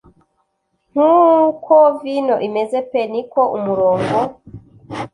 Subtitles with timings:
[0.91, 4.17] Nkuko vino imeze pe niko umurongo